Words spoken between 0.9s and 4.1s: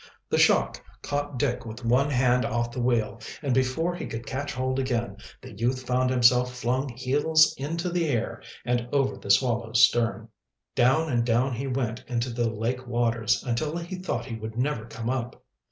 caught Dick with one hand off the wheel, and, before he